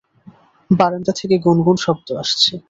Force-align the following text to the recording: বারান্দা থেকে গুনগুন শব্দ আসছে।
বারান্দা 0.71 1.13
থেকে 1.19 1.35
গুনগুন 1.37 1.77
শব্দ 1.77 2.07
আসছে। 2.13 2.53